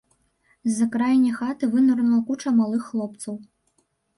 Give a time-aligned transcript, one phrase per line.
[0.69, 3.33] З-за крайняй хаты вынырнула куча малых хлопцаў.